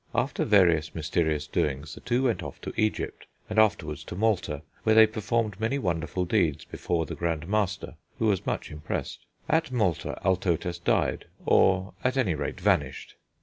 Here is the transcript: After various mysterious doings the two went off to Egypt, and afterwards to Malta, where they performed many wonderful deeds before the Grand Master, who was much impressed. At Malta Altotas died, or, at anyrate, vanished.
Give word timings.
After 0.15 0.45
various 0.45 0.95
mysterious 0.95 1.45
doings 1.45 1.93
the 1.93 2.01
two 2.01 2.23
went 2.23 2.41
off 2.41 2.59
to 2.61 2.73
Egypt, 2.75 3.27
and 3.47 3.59
afterwards 3.59 4.03
to 4.05 4.15
Malta, 4.15 4.63
where 4.81 4.95
they 4.95 5.05
performed 5.05 5.59
many 5.59 5.77
wonderful 5.77 6.25
deeds 6.25 6.65
before 6.65 7.05
the 7.05 7.13
Grand 7.13 7.47
Master, 7.47 7.93
who 8.17 8.25
was 8.25 8.43
much 8.47 8.71
impressed. 8.71 9.27
At 9.47 9.71
Malta 9.71 10.19
Altotas 10.25 10.79
died, 10.79 11.25
or, 11.45 11.93
at 12.03 12.17
anyrate, 12.17 12.59
vanished. 12.59 13.13